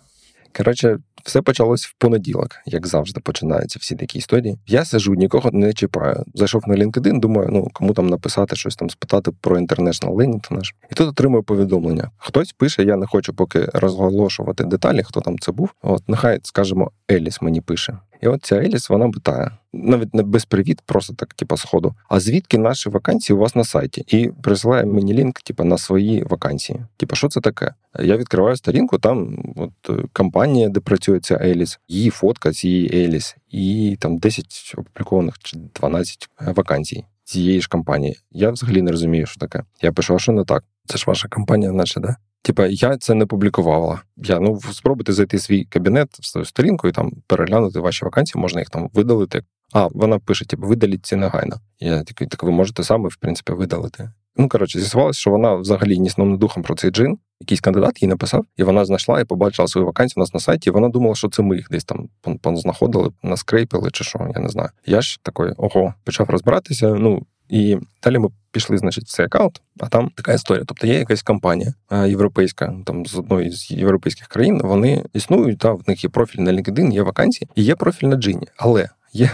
Коротше, 0.56 0.98
все 1.24 1.42
почалось 1.42 1.86
в 1.86 1.94
понеділок, 1.98 2.56
як 2.66 2.86
завжди 2.86 3.20
починаються 3.20 3.78
всі 3.82 3.96
такі 3.96 4.18
історії. 4.18 4.58
Я 4.66 4.84
сижу, 4.84 5.14
нікого 5.14 5.50
не 5.52 5.72
чіпаю. 5.72 6.24
Зайшов 6.34 6.62
на 6.66 6.74
LinkedIn, 6.74 7.20
думаю, 7.20 7.48
ну 7.52 7.68
кому 7.72 7.94
там 7.94 8.06
написати 8.06 8.56
щось 8.56 8.76
там, 8.76 8.90
спитати 8.90 9.30
про 9.40 9.58
International 9.58 10.14
Learning 10.14 10.52
наш. 10.52 10.74
І 10.90 10.94
тут 10.94 11.08
отримую 11.08 11.42
повідомлення. 11.42 12.10
Хтось 12.16 12.52
пише, 12.52 12.82
я 12.82 12.96
не 12.96 13.06
хочу 13.06 13.34
поки 13.34 13.68
розголошувати 13.74 14.64
деталі, 14.64 15.02
хто 15.02 15.20
там 15.20 15.38
це 15.38 15.52
був. 15.52 15.70
От 15.82 16.08
нехай 16.08 16.40
скажемо, 16.42 16.90
Еліс 17.10 17.42
мені 17.42 17.60
пише. 17.60 17.98
І 18.20 18.28
от 18.28 18.44
ця 18.44 18.56
Еліс, 18.56 18.90
вона 18.90 19.10
питає, 19.10 19.50
навіть 19.72 20.14
не 20.14 20.22
без 20.22 20.44
привіт, 20.44 20.80
просто 20.86 21.14
так, 21.14 21.34
типа, 21.34 21.56
сходу. 21.56 21.94
А 22.08 22.20
звідки 22.20 22.58
наші 22.58 22.88
вакансії 22.88 23.36
у 23.36 23.40
вас 23.40 23.54
на 23.54 23.64
сайті? 23.64 24.04
І 24.08 24.30
присилає 24.42 24.84
мені 24.84 25.14
лінк, 25.14 25.40
типа, 25.40 25.64
на 25.64 25.78
свої 25.78 26.22
вакансії. 26.22 26.80
Типа, 26.96 27.16
що 27.16 27.28
це 27.28 27.40
таке? 27.40 27.74
Я 28.00 28.16
відкриваю 28.16 28.56
сторінку, 28.56 28.98
там 28.98 29.38
от 29.56 29.98
е, 29.98 30.04
компанія, 30.12 30.68
де 30.68 30.80
працює 30.80 31.20
ця 31.20 31.34
Еліс, 31.34 31.80
її 31.88 32.10
фотка 32.10 32.52
з 32.52 32.64
її 32.64 33.04
Еліс, 33.04 33.36
і 33.50 33.96
там 34.00 34.18
10 34.18 34.74
опублікованих 34.78 35.38
чи 35.38 35.56
12 35.74 36.28
вакансій 36.40 37.04
цієї 37.30 37.60
ж 37.60 37.68
компанії. 37.68 38.16
Я 38.30 38.50
взагалі 38.50 38.82
не 38.82 38.90
розумію, 38.90 39.26
що 39.26 39.40
таке. 39.40 39.64
Я 39.82 39.92
пишу, 39.92 40.18
що 40.18 40.32
не 40.32 40.44
так? 40.44 40.64
Це 40.86 40.98
ж 40.98 41.04
ваша 41.06 41.28
компанія, 41.28 41.72
наче, 41.72 42.00
да? 42.00 42.16
Типа, 42.42 42.66
я 42.66 42.96
це 42.96 43.14
не 43.14 43.26
публікувала. 43.26 44.00
Я 44.16 44.40
ну 44.40 44.60
спробуйте 44.72 45.12
зайти 45.12 45.36
в 45.36 45.40
свій 45.40 45.64
кабінет 45.64 46.08
в 46.18 46.46
сторінку 46.46 46.88
і 46.88 46.92
там 46.92 47.12
переглянути 47.26 47.80
ваші 47.80 48.04
вакансії, 48.04 48.42
можна 48.42 48.60
їх 48.60 48.70
там 48.70 48.90
видалити. 48.94 49.42
А 49.72 49.86
вона 49.86 50.18
пише: 50.18 50.44
типу, 50.44 50.66
видаліть 50.66 51.06
ці 51.06 51.16
негайно. 51.16 51.56
Я 51.80 52.02
такий, 52.02 52.26
так 52.26 52.42
ви 52.42 52.50
можете 52.50 52.84
саме 52.84 53.08
в 53.08 53.16
принципі 53.16 53.52
видалити. 53.52 54.10
Ну 54.36 54.48
коротше, 54.48 54.78
з'ясувалося, 54.78 55.20
що 55.20 55.30
вона 55.30 55.54
взагалі 55.54 55.98
ні 55.98 56.10
сном, 56.10 56.30
ні 56.30 56.38
духом 56.38 56.62
про 56.62 56.74
цей 56.74 56.90
джин. 56.90 57.18
Якийсь 57.40 57.60
кандидат 57.60 58.02
їй 58.02 58.08
написав, 58.08 58.44
і 58.56 58.62
вона 58.62 58.84
знайшла 58.84 59.20
і 59.20 59.24
побачила 59.24 59.68
свою 59.68 59.86
вакансію 59.86 60.14
у 60.16 60.22
нас 60.22 60.34
на 60.34 60.40
сайті. 60.40 60.70
і 60.70 60.72
Вона 60.72 60.88
думала, 60.88 61.14
що 61.14 61.28
це 61.28 61.42
ми 61.42 61.56
їх 61.56 61.68
десь 61.70 61.84
там 61.84 62.56
знаходили, 62.56 63.10
наскрейпили 63.22 63.90
чи 63.90 64.04
що, 64.04 64.28
я 64.34 64.42
не 64.42 64.48
знаю. 64.48 64.68
Я 64.86 65.00
ж 65.00 65.18
такий, 65.22 65.52
ого, 65.56 65.94
почав 66.04 66.30
розбиратися. 66.30 66.94
Ну 66.94 67.26
і 67.50 67.78
далі 68.02 68.18
ми 68.18 68.28
пішли, 68.50 68.78
значить, 68.78 69.04
в 69.04 69.12
цей 69.12 69.26
аккаунт, 69.26 69.60
а 69.80 69.86
там 69.86 70.10
така 70.14 70.32
історія. 70.32 70.64
Тобто 70.66 70.86
є 70.86 70.94
якась 70.94 71.22
компанія 71.22 71.74
е, 71.90 72.08
європейська, 72.08 72.74
там 72.86 73.06
з 73.06 73.18
одної 73.18 73.50
з 73.50 73.70
європейських 73.70 74.28
країн, 74.28 74.60
вони 74.64 75.04
існують, 75.12 75.58
та 75.58 75.72
в 75.72 75.82
них 75.86 76.04
є 76.04 76.10
профіль 76.10 76.40
на 76.40 76.52
LinkedIn, 76.52 76.92
є 76.92 77.02
вакансії, 77.02 77.48
і 77.54 77.62
є 77.62 77.74
профіль 77.74 78.06
на 78.06 78.16
Джині. 78.16 78.46
Але 78.56 78.88
є 79.12 79.30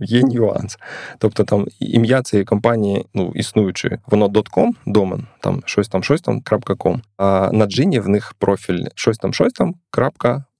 є 0.00 0.22
нюанс. 0.22 0.78
Тобто 1.18 1.44
там 1.44 1.66
ім'я 1.80 2.22
цієї 2.22 2.44
компанії, 2.44 3.06
ну, 3.14 3.32
існуючої, 3.34 3.98
воно 4.06 4.28
.com, 4.28 4.70
домен, 4.86 5.26
там 5.40 5.62
щось 5.64 5.88
там, 5.88 6.02
щось 6.02 6.20
там, 6.20 6.40
.com, 6.40 7.00
а 7.16 7.50
на 7.52 7.66
Джині 7.66 8.00
в 8.00 8.08
них 8.08 8.34
профіль 8.38 8.84
щось 8.94 9.18
там, 9.18 9.32
щось 9.32 9.52
там, 9.52 9.74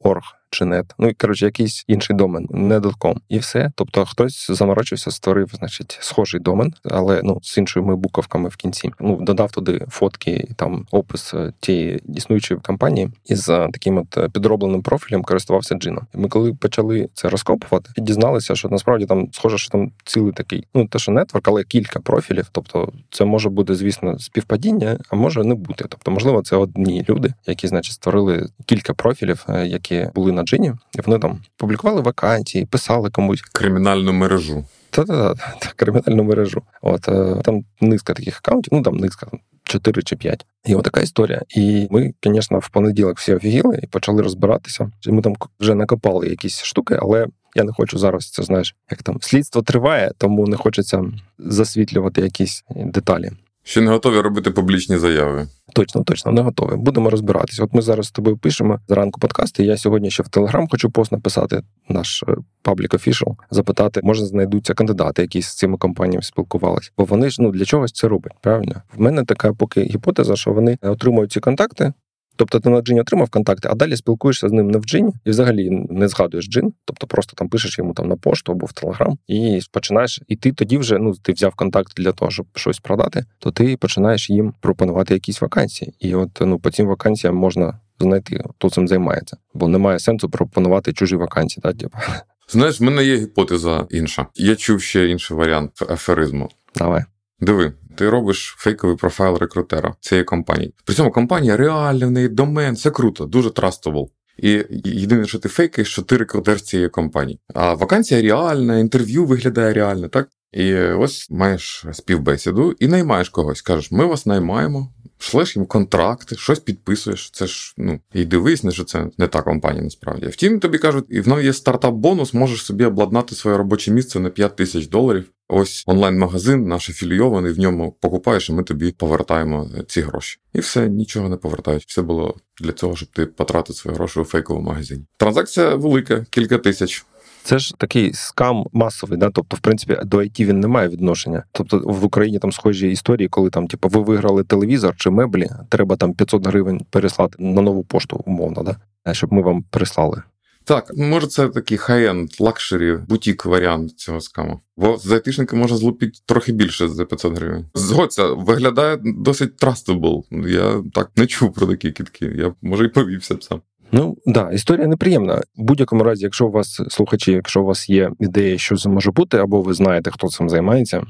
.org 0.01 0.38
чи 0.51 0.65
нет. 0.65 0.95
Ну 0.99 1.09
і 1.09 1.15
коротше, 1.15 1.45
якийсь 1.45 1.85
інший 1.89 2.17
домен, 2.17 2.47
не 2.51 2.79
.com. 2.79 3.17
І 3.29 3.39
все. 3.39 3.73
Тобто 3.75 4.05
хтось 4.05 4.51
заморочився, 4.51 5.11
створив, 5.11 5.51
значить, 5.55 5.99
схожий 6.01 6.41
домен, 6.41 6.75
але 6.85 7.21
ну 7.25 7.41
з 7.43 7.59
іншими 7.59 7.97
буковками 7.97 8.49
в 8.49 8.57
кінці. 8.57 8.91
Ну 9.01 9.17
додав 9.21 9.53
туди 9.53 9.87
фотки, 9.89 10.49
там 10.57 10.87
опис 10.91 11.35
е, 11.35 11.53
тієї 11.61 12.03
існуючої 12.15 12.61
компанії 12.61 13.11
із 13.27 13.49
е, 13.49 13.69
таким 13.73 13.99
от 13.99 14.19
е, 14.19 14.29
підробленим 14.29 14.83
профілем 14.83 15.23
користувався 15.23 15.75
джином. 15.75 16.07
Ми 16.15 16.29
коли 16.29 16.55
почали 16.55 17.09
це 17.15 17.29
розкопувати, 17.29 17.91
дізналися, 17.97 18.55
що 18.55 18.69
насправді 18.69 19.07
там 19.07 19.29
схоже, 19.33 19.59
що 19.59 19.71
там 19.71 19.93
цілий 20.05 20.33
такий, 20.33 20.67
ну 20.75 20.87
те, 20.87 20.99
що 20.99 21.13
нетворк, 21.13 21.49
але 21.49 21.65
кілька 21.65 22.01
профілів. 22.01 22.49
Тобто, 22.53 22.93
це 23.11 23.25
може 23.25 23.49
бути, 23.49 23.75
звісно, 23.75 24.19
співпадіння, 24.19 24.99
а 25.11 25.17
може 25.17 25.45
не 25.45 25.55
бути. 25.55 25.85
Тобто, 25.89 26.11
можливо, 26.11 26.43
це 26.43 26.57
одні 26.57 27.05
люди, 27.09 27.35
які, 27.47 27.69
значить, 27.69 27.95
створили 27.95 28.49
кілька 28.67 28.95
профілів, 28.95 29.47
які 29.65 30.09
були 30.15 30.33
на 30.39 30.45
джині, 30.45 30.73
і 30.99 31.01
вони 31.07 31.19
там 31.19 31.41
публікували 31.57 32.01
вакансії, 32.01 32.65
писали 32.65 33.11
комусь 33.11 33.43
кримінальну 33.43 34.13
мережу. 34.13 34.65
Та-та-та, 34.91 35.73
кримінальну 35.77 36.25
мережу. 36.25 36.63
От 36.83 37.09
е, 37.09 37.41
там 37.45 37.65
низка 37.81 38.15
таких 38.15 38.39
аккаунтів, 38.39 38.73
ну 38.73 38.83
там 38.83 38.97
низка. 38.97 39.27
4 39.69 40.03
чи 40.03 40.17
5. 40.17 40.47
І 40.67 40.75
от 40.75 40.85
така 40.85 41.01
історія. 41.01 41.43
І 41.57 41.89
ми, 41.91 42.13
звісно, 42.25 42.59
в 42.59 42.69
понеділок 42.69 43.19
всі 43.19 43.35
офігіли 43.35 43.81
і 43.83 43.87
почали 43.87 44.23
розбиратися. 44.23 44.91
Ми 45.07 45.23
там 45.23 45.37
вже 45.61 45.75
накопали 45.75 46.29
якісь 46.29 46.63
штуки, 46.63 46.99
але 47.03 47.27
я 47.55 47.65
не 47.65 47.73
хочу 47.73 47.99
зараз. 47.99 48.31
Це 48.31 48.43
знаєш, 48.43 48.75
як 48.91 49.03
там 49.03 49.19
слідство 49.21 49.63
триває, 49.63 50.13
тому 50.19 50.47
не 50.47 50.57
хочеться 50.57 51.05
засвітлювати 51.39 52.21
якісь 52.21 52.65
деталі. 52.77 53.31
Ще 53.69 53.81
не 53.81 53.91
готові 53.91 54.21
робити 54.21 54.51
публічні 54.51 54.99
заяви. 54.99 55.49
Точно, 55.75 56.05
точно, 56.05 56.33
не 56.33 56.41
готові. 56.41 56.77
Будемо 56.77 57.11
розбиратися. 57.11 57.65
От 57.65 57.75
ми 57.75 57.83
зараз 57.83 58.07
з 58.07 58.11
тобою 58.11 58.37
пишемо 58.37 58.81
зранку 58.89 59.21
подкасти. 59.21 59.65
Я 59.65 59.77
сьогодні 59.77 60.11
ще 60.11 60.23
в 60.23 60.29
Телеграм 60.29 60.69
хочу 60.69 60.91
пост 60.91 61.13
написати, 61.13 61.63
наш 61.89 62.25
паблік 62.63 62.95
офішал, 62.95 63.37
запитати, 63.51 64.01
може 64.05 64.27
знайдуться 64.27 64.75
кандидати, 64.75 65.23
які 65.23 65.43
з 65.43 65.55
цими 65.55 65.77
компаніями 65.77 66.23
спілкувалися. 66.23 66.91
Бо 66.99 67.05
вони 67.05 67.31
ж 67.31 67.43
ну 67.43 67.51
для 67.51 67.65
чогось 67.65 67.93
це 67.93 68.09
роблять. 68.09 68.37
Правильно, 68.41 68.83
в 68.97 69.01
мене 69.01 69.25
така 69.25 69.53
поки 69.53 69.83
гіпотеза, 69.83 70.37
що 70.37 70.53
вони 70.53 70.79
отримують 70.83 71.33
ці 71.33 71.41
контакти, 71.41 71.93
Тобто 72.39 72.61
ти 72.61 72.71
на 72.71 72.81
джині 72.81 73.01
отримав 73.01 73.31
контакти, 73.31 73.69
а 73.73 73.75
далі 73.75 73.97
спілкуєшся 73.97 74.49
з 74.49 74.53
ним 74.53 74.71
не 74.71 74.79
в 74.79 74.85
джині 74.85 75.13
і 75.25 75.31
взагалі 75.31 75.71
не 75.91 76.09
згадуєш 76.09 76.49
джин, 76.49 76.73
тобто 76.85 77.07
просто 77.07 77.33
там 77.37 77.49
пишеш 77.49 77.79
йому 77.79 77.95
там 77.95 78.09
на 78.09 78.17
пошту 78.17 78.53
або 78.53 78.67
в 78.67 78.73
телеграм, 78.73 79.19
і 79.29 79.61
починаєш. 79.73 80.21
І 80.29 80.37
ти 80.37 80.53
тоді 80.53 80.79
вже 80.79 80.99
ну 80.99 81.15
ти 81.23 81.33
взяв 81.33 81.55
контакт 81.55 81.93
для 81.97 82.13
того, 82.13 82.31
щоб 82.31 82.47
щось 82.55 82.79
продати, 82.79 83.25
то 83.39 83.51
ти 83.51 83.77
починаєш 83.77 84.31
їм 84.31 84.55
пропонувати 84.61 85.15
якісь 85.15 85.41
вакансії. 85.41 85.93
І 86.01 86.15
от 86.15 86.31
ну 86.41 86.59
по 86.59 86.71
цим 86.71 86.87
вакансіям 86.87 87.37
можна 87.37 87.81
знайти, 88.01 88.45
хто 88.55 88.71
цим 88.71 88.89
займається, 88.89 89.37
бо 89.55 89.69
немає 89.69 89.99
сенсу 89.99 90.31
пропонувати 90.31 90.93
чужі 90.93 91.17
вакансії. 91.17 91.63
Так, 91.63 91.77
типу. 91.77 91.99
Знаєш, 92.49 92.81
в 92.81 92.83
мене 92.83 93.05
є 93.05 93.17
гіпотеза 93.17 93.87
інша. 93.91 94.27
Я 94.35 94.57
чув 94.57 94.81
ще 94.81 95.09
інший 95.09 95.37
варіант 95.37 95.83
аферизму. 95.91 96.49
Давай. 96.75 97.05
Диви, 97.41 97.73
ти 97.99 98.11
робиш 98.11 98.55
фейковий 98.59 98.97
профайл 98.97 99.37
рекрутера 99.37 99.95
цієї 100.01 100.25
компанії. 100.25 100.75
При 100.85 100.95
цьому 100.95 101.11
компанія 101.11 101.57
реальна, 101.57 102.07
в 102.07 102.11
неї 102.11 102.29
домен, 102.29 102.75
все 102.75 102.91
круто, 102.91 103.27
дуже 103.27 103.51
трастовол. 103.51 104.11
І 104.37 104.65
єдине, 104.85 105.27
що 105.27 105.39
ти 105.39 105.49
фейкаєш, 105.49 105.93
що 105.93 106.03
ти 106.03 106.17
рекрутер 106.17 106.61
цієї 106.61 106.89
компанії. 106.89 107.41
А 107.55 107.75
вакансія 107.75 108.23
реальна, 108.23 108.79
інтерв'ю 108.79 109.25
виглядає 109.25 109.73
реально, 109.73 110.09
так? 110.09 110.29
І 110.53 110.75
ось 110.75 111.31
маєш 111.31 111.85
співбесіду 111.93 112.75
і 112.79 112.89
наймаєш 112.89 113.29
когось. 113.29 113.63
Кажеш, 113.63 113.91
ми 113.91 114.07
вас 114.07 114.27
наймаємо, 114.27 114.93
шлеш 115.19 115.57
їм 115.57 115.67
контракти, 115.67 116.37
щось 116.37 116.59
підписуєш. 116.59 117.31
Це 117.31 117.47
ж 117.47 117.75
ну 117.77 118.01
і 118.15 118.25
дивись, 118.25 118.65
не 118.65 118.73
що 118.73 118.85
це 118.85 119.07
не 119.19 119.29
та 119.29 119.43
компанія 119.43 119.85
насправді. 119.85 120.27
Втім, 120.27 120.61
тобі 120.61 120.79
кажуть, 120.79 121.05
і 121.09 121.21
в 121.21 121.29
нас 121.29 121.45
є 121.45 121.51
стартап-бонус, 121.51 122.37
можеш 122.37 122.65
собі 122.65 122.85
обладнати 122.85 123.35
своє 123.35 123.57
робоче 123.57 123.91
місце 123.91 124.21
на 124.21 124.31
5 124.31 124.57
тисяч 124.57 124.87
доларів. 124.87 125.25
Ось 125.49 125.85
онлайн-магазин, 125.87 126.69
наш 126.69 126.91
афілійований, 126.91 127.53
в 127.53 127.59
ньому 127.59 127.97
покупаєш, 128.01 128.51
і 128.51 128.53
ми 128.53 128.63
тобі 128.63 128.93
повертаємо 128.93 129.71
ці 129.87 130.01
гроші. 130.01 130.39
І 130.53 130.61
все, 130.61 130.89
нічого 130.89 131.29
не 131.29 131.37
повертають. 131.37 131.85
Все 131.87 132.03
було 132.03 132.37
для 132.61 132.73
цього, 132.73 132.97
щоб 132.97 133.09
ти 133.09 133.27
потратив 133.27 133.77
свої 133.77 133.97
гроші 133.97 134.21
у 134.21 134.25
фейковому 134.25 134.67
магазині. 134.67 135.05
Транзакція 135.17 135.75
велика, 135.75 136.27
кілька 136.31 136.59
тисяч. 136.59 137.07
Це 137.49 137.59
ж 137.59 137.75
такий 137.79 138.13
скам 138.13 138.67
масовий, 138.73 139.19
да? 139.19 139.31
тобто, 139.31 139.57
в 139.57 139.61
принципі, 139.61 139.99
до 140.05 140.17
IT 140.17 140.45
він 140.45 140.61
не 140.61 140.69
має 140.69 140.89
відношення. 140.89 141.45
Тобто 141.53 141.79
в 141.85 142.05
Україні 142.05 142.39
там 142.39 142.53
схожі 142.53 142.91
історії, 142.91 143.29
коли 143.29 143.51
там, 143.51 143.67
типу, 143.67 143.89
ви 143.89 144.03
виграли 144.03 144.45
телевізор 144.45 144.97
чи 144.97 145.11
меблі, 145.11 145.49
треба 145.69 145.97
там 145.97 146.15
500 146.15 146.47
гривень 146.47 146.81
переслати 146.91 147.37
на 147.39 147.63
нову 147.63 147.85
пошту, 147.85 148.23
умовно, 148.27 148.63
да? 148.63 149.15
щоб 149.15 149.33
ми 149.33 149.43
вам 149.43 149.63
прислали. 149.63 150.23
Так, 150.65 150.93
може, 150.97 151.27
це 151.27 151.49
такий 151.49 151.79
high-end, 151.79 152.31
luxury, 152.41 152.99
бутік 153.09 153.45
варіант 153.45 153.99
цього 153.99 154.21
скаму. 154.21 154.61
Бо 154.77 154.97
з 154.97 155.13
айтишника 155.13 155.57
можна 155.57 155.77
злупити 155.77 156.19
трохи 156.27 156.53
більше 156.53 156.89
за 156.89 157.05
500 157.05 157.37
гривень. 157.37 157.67
Згодься, 157.75 158.27
виглядає 158.27 158.99
досить 159.03 159.63
trustable. 159.63 160.23
Я 160.49 160.83
так 160.95 161.11
не 161.17 161.27
чув 161.27 161.55
про 161.55 161.67
такі 161.67 161.93
кітки. 161.93 162.33
Я 162.37 162.55
може 162.63 162.85
і 162.85 162.89
повівся 162.89 163.35
б 163.35 163.45
сам. 163.45 163.61
Ну 163.93 164.17
да, 164.27 164.51
історія 164.51 164.87
неприємна. 164.87 165.35
В 165.57 165.63
будь-якому 165.63 166.05
разі, 166.05 166.25
якщо 166.25 166.47
у 166.47 166.51
вас 166.51 166.83
слухачі, 166.89 167.33
якщо 167.33 167.63
у 167.63 167.65
вас 167.65 167.91
є 167.91 168.11
ідея, 168.21 168.59
що 168.59 168.77
це 168.77 168.89
може 168.89 169.11
бути, 169.11 169.39
або 169.39 169.63
ви 169.63 169.75
знаєте, 169.75 170.11
хто 170.11 170.29
цим 170.29 170.49
займається, 170.49 171.03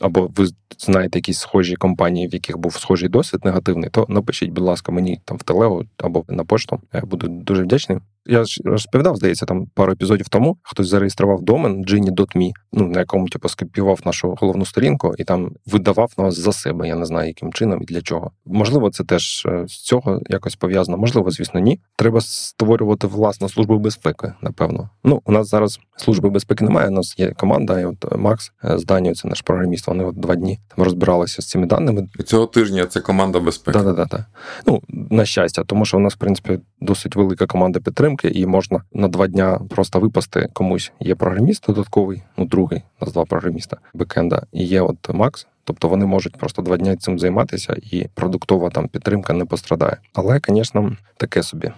або 0.00 0.30
ви 0.36 0.46
знаєте 0.78 1.18
якісь 1.18 1.38
схожі 1.38 1.76
компанії, 1.76 2.28
в 2.28 2.34
яких 2.34 2.58
був 2.58 2.72
схожий 2.72 3.08
досвід 3.08 3.44
негативний, 3.44 3.90
то 3.90 4.06
напишіть, 4.08 4.50
будь 4.50 4.64
ласка, 4.64 4.92
мені 4.92 5.20
там 5.24 5.36
в 5.36 5.42
телегу 5.42 5.84
або 5.96 6.24
на 6.28 6.44
пошту. 6.44 6.80
Я 6.92 7.00
буду 7.00 7.28
дуже 7.28 7.62
вдячний. 7.62 7.98
Я 8.30 8.44
ж 8.44 8.60
розповідав, 8.64 9.16
здається, 9.16 9.46
там 9.46 9.66
пару 9.74 9.92
епізодів 9.92 10.28
тому 10.28 10.56
хтось 10.62 10.88
зареєстрував 10.88 11.42
домен 11.42 11.84
Gini.me, 11.84 12.50
ну 12.72 12.86
на 12.86 12.98
якому 12.98 13.28
типу 13.28 13.48
скопіював 13.48 14.00
нашу 14.04 14.34
головну 14.40 14.64
сторінку 14.64 15.14
і 15.18 15.24
там 15.24 15.50
видавав 15.66 16.12
нас 16.18 16.38
за 16.38 16.52
себе. 16.52 16.88
Я 16.88 16.96
не 16.96 17.04
знаю, 17.04 17.28
яким 17.28 17.52
чином 17.52 17.82
і 17.82 17.84
для 17.84 18.02
чого. 18.02 18.30
Можливо, 18.46 18.90
це 18.90 19.04
теж 19.04 19.46
е, 19.46 19.64
з 19.68 19.82
цього 19.82 20.20
якось 20.28 20.56
пов'язано. 20.56 20.98
Можливо, 20.98 21.30
звісно, 21.30 21.60
ні. 21.60 21.80
Треба 21.96 22.20
створювати 22.20 23.06
власну 23.06 23.48
службу 23.48 23.78
безпеки. 23.78 24.32
Напевно. 24.42 24.90
Ну 25.04 25.22
у 25.24 25.32
нас 25.32 25.48
зараз 25.48 25.80
служби 25.96 26.30
безпеки 26.30 26.64
немає. 26.64 26.88
У 26.88 26.92
нас 26.92 27.18
є 27.18 27.32
команда, 27.32 27.80
і 27.80 27.84
от 27.84 28.16
Макс 28.16 28.52
е, 28.64 28.78
з 28.78 28.84
Данією, 28.84 29.14
це 29.14 29.28
наш 29.28 29.40
програміст. 29.40 29.86
Вони 29.86 30.04
от 30.04 30.20
два 30.20 30.34
дні 30.34 30.58
там 30.76 30.84
розбиралися 30.84 31.42
з 31.42 31.48
цими 31.48 31.66
даними. 31.66 32.08
Цього 32.26 32.46
тижня 32.46 32.86
це 32.86 33.00
команда 33.00 33.40
безпеки. 33.40 33.78
Так, 33.78 33.96
так, 33.96 34.08
так. 34.08 34.24
Ну 34.66 34.82
на 34.88 35.24
щастя, 35.24 35.64
тому 35.64 35.84
що 35.84 35.96
у 35.96 36.00
нас 36.00 36.14
в 36.14 36.18
принципі 36.18 36.58
досить 36.80 37.16
велика 37.16 37.46
команда 37.46 37.80
підтримки 37.80 38.28
і 38.28 38.46
можна 38.46 38.82
на 38.92 39.08
два 39.08 39.26
дня 39.26 39.60
просто 39.70 40.00
випасти 40.00 40.48
комусь. 40.52 40.92
Є 41.00 41.14
програміст 41.14 41.66
додатковий, 41.66 42.22
ну 42.36 42.44
другий 42.44 42.82
нас 43.00 43.12
два 43.12 43.24
програміста 43.24 43.76
бекенда, 43.94 44.42
і 44.52 44.64
є 44.64 44.80
от 44.80 45.14
Макс. 45.14 45.46
Тобто 45.64 45.88
вони 45.88 46.06
можуть 46.06 46.36
просто 46.36 46.62
два 46.62 46.76
дні 46.76 46.96
цим 46.96 47.18
займатися, 47.18 47.76
і 47.92 48.06
продуктова 48.14 48.70
там 48.70 48.88
підтримка 48.88 49.32
не 49.32 49.44
пострадає. 49.44 49.96
Але, 50.14 50.40
звісно, 50.48 50.96
таке 51.16 51.42
собі. 51.42 51.66
Е, 51.66 51.72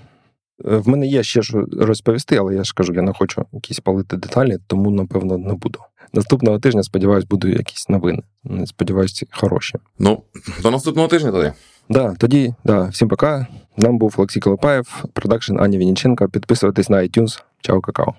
в 0.77 0.89
мене 0.89 1.07
є 1.07 1.23
ще 1.23 1.43
що 1.43 1.67
розповісти, 1.73 2.37
але 2.37 2.55
я 2.55 2.65
ж 2.65 2.73
кажу, 2.75 2.95
я 2.95 3.03
не 3.03 3.13
хочу 3.13 3.47
якісь 3.53 3.81
палити 3.81 4.17
деталі, 4.17 4.59
тому 4.67 4.91
напевно 4.91 5.39
не 5.39 5.55
буду. 5.55 5.79
Наступного 6.13 6.59
тижня, 6.59 6.83
сподіваюсь, 6.83 7.25
будуть 7.25 7.57
якісь 7.57 7.89
новини. 7.89 8.23
Сподіваюсь, 8.67 9.25
хороші. 9.31 9.79
Ну, 9.99 10.23
до 10.63 10.71
наступного 10.71 11.09
тижня 11.09 11.33
тоді. 11.33 11.53
Да, 11.89 12.15
тоді, 12.19 12.55
да, 12.65 12.85
всім 12.89 13.09
пока. 13.09 13.47
З 13.77 13.81
вами 13.81 13.99
був 13.99 14.15
Олексій 14.17 14.41
Колопаєв, 14.41 15.05
продакшн 15.13 15.59
Ані 15.59 15.79
Вініченко. 15.79 16.29
Підписуйтесь 16.29 16.91
на 16.91 16.97
iTunes. 16.97 17.43
Чао, 17.61 17.81
какао. 17.81 18.15